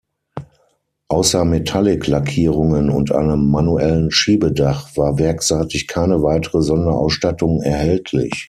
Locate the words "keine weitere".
5.85-6.63